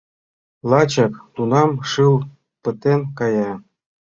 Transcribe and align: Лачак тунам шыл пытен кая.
Лачак 0.69 1.13
тунам 1.33 1.71
шыл 1.89 2.13
пытен 2.63 3.01
кая. 3.17 3.51